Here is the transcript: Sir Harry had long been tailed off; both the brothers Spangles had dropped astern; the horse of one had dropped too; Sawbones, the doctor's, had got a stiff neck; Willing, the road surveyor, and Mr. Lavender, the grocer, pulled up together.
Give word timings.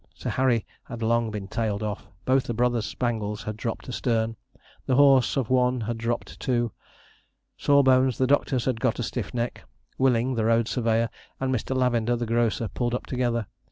Sir 0.15 0.31
Harry 0.31 0.65
had 0.85 1.03
long 1.03 1.29
been 1.29 1.47
tailed 1.47 1.83
off; 1.83 2.07
both 2.25 2.45
the 2.45 2.55
brothers 2.55 2.87
Spangles 2.87 3.43
had 3.43 3.55
dropped 3.55 3.87
astern; 3.87 4.35
the 4.87 4.95
horse 4.95 5.37
of 5.37 5.51
one 5.51 5.81
had 5.81 5.99
dropped 5.99 6.39
too; 6.39 6.71
Sawbones, 7.55 8.17
the 8.17 8.25
doctor's, 8.25 8.65
had 8.65 8.79
got 8.79 8.97
a 8.97 9.03
stiff 9.03 9.31
neck; 9.31 9.63
Willing, 9.99 10.33
the 10.33 10.45
road 10.45 10.67
surveyor, 10.67 11.11
and 11.39 11.53
Mr. 11.53 11.75
Lavender, 11.75 12.15
the 12.15 12.25
grocer, 12.25 12.67
pulled 12.67 12.95
up 12.95 13.05
together. 13.05 13.45